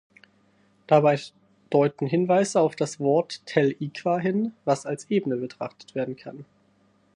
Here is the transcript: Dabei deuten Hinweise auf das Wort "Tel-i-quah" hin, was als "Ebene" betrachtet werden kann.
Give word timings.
Dabei 0.87 1.19
deuten 1.69 2.07
Hinweise 2.07 2.59
auf 2.59 2.75
das 2.75 2.99
Wort 2.99 3.45
"Tel-i-quah" 3.45 4.17
hin, 4.17 4.51
was 4.65 4.87
als 4.87 5.11
"Ebene" 5.11 5.37
betrachtet 5.37 5.93
werden 5.93 6.15
kann. 6.15 6.43